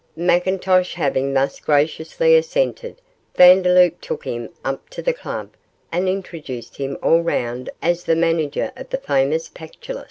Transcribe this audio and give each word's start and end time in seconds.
McIntosh 0.17 0.95
having 0.95 1.31
thus 1.35 1.59
graciously 1.59 2.35
assented, 2.35 2.99
Vandeloup 3.35 4.01
took 4.01 4.23
him 4.25 4.49
up 4.65 4.89
to 4.89 4.99
the 5.03 5.13
Club, 5.13 5.51
and 5.91 6.09
introduced 6.09 6.77
him 6.77 6.97
all 7.03 7.21
round 7.21 7.69
as 7.83 8.05
the 8.05 8.15
manager 8.15 8.71
of 8.75 8.89
the 8.89 8.97
famous 8.97 9.47
Pactolus. 9.47 9.99